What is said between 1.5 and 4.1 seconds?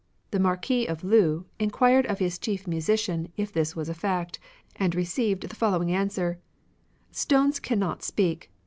enquired of his chief musician if this was a